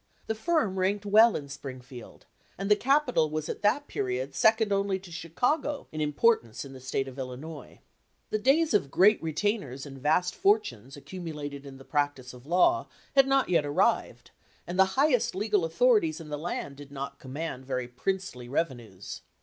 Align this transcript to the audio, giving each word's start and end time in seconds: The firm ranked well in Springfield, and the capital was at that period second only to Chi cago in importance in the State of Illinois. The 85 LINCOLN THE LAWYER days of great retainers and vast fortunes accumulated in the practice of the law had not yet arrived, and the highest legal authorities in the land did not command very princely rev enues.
The 0.25 0.33
firm 0.33 0.79
ranked 0.79 1.05
well 1.05 1.35
in 1.35 1.47
Springfield, 1.47 2.25
and 2.57 2.71
the 2.71 2.75
capital 2.75 3.29
was 3.29 3.47
at 3.47 3.61
that 3.61 3.87
period 3.87 4.33
second 4.33 4.73
only 4.73 4.97
to 4.97 5.11
Chi 5.11 5.31
cago 5.35 5.85
in 5.91 6.01
importance 6.01 6.65
in 6.65 6.73
the 6.73 6.79
State 6.79 7.07
of 7.07 7.19
Illinois. 7.19 7.81
The 8.31 8.37
85 8.37 8.37
LINCOLN 8.37 8.37
THE 8.37 8.37
LAWYER 8.37 8.43
days 8.65 8.73
of 8.73 8.89
great 8.91 9.21
retainers 9.21 9.85
and 9.85 9.97
vast 9.99 10.33
fortunes 10.33 10.97
accumulated 10.97 11.67
in 11.67 11.77
the 11.77 11.85
practice 11.85 12.33
of 12.33 12.45
the 12.45 12.49
law 12.49 12.87
had 13.15 13.27
not 13.27 13.49
yet 13.49 13.63
arrived, 13.63 14.31
and 14.65 14.79
the 14.79 14.85
highest 14.97 15.35
legal 15.35 15.63
authorities 15.63 16.19
in 16.19 16.29
the 16.29 16.39
land 16.39 16.77
did 16.77 16.91
not 16.91 17.19
command 17.19 17.67
very 17.67 17.87
princely 17.87 18.49
rev 18.49 18.69
enues. 18.69 19.21